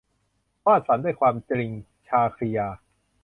[0.65, 1.69] วาดฝันด้วยความจริง-
[2.07, 2.67] ชาครียา